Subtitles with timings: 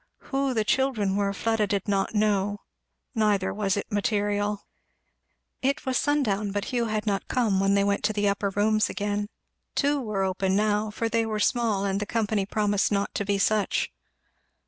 [0.29, 2.61] Who "the children" were Fleda did not know,
[3.13, 4.65] neither was it material.
[5.61, 8.89] It was sundown, but Hugh had not come when they went to the upper rooms
[8.89, 9.29] again.
[9.75, 13.37] Two were open now, for they were small and the company promised not to be
[13.37, 13.91] such.